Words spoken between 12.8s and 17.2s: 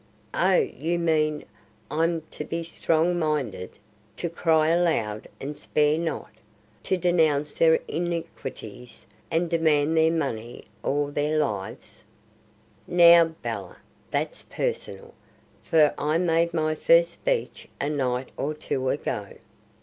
"Now, Bella, that's personal; for I made my first